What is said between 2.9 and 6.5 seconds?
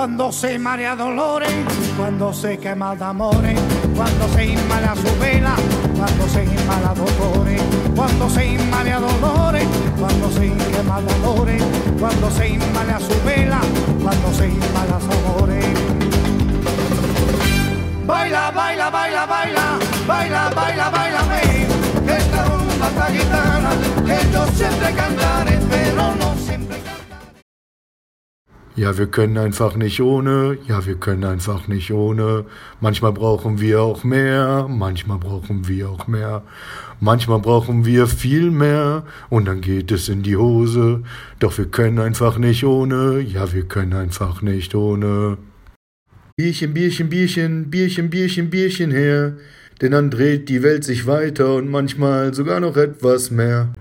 de amores, cuando se inmala su vela, cuando se